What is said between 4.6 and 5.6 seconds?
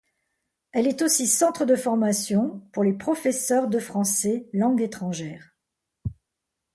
étrangère.